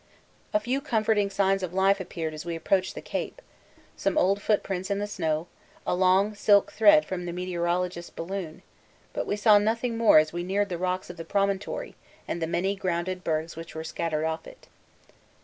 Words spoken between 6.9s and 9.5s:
from the meteorologist's balloon; but we